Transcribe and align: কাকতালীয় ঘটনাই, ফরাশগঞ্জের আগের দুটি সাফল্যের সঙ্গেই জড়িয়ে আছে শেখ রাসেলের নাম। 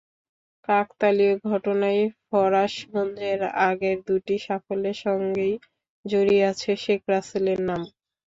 কাকতালীয় 0.67 1.35
ঘটনাই, 1.45 1.99
ফরাশগঞ্জের 2.25 3.39
আগের 3.67 3.97
দুটি 4.07 4.35
সাফল্যের 4.45 4.97
সঙ্গেই 5.05 5.53
জড়িয়ে 6.05 6.43
আছে 6.51 6.71
শেখ 6.83 7.01
রাসেলের 7.11 7.59
নাম। 7.69 7.81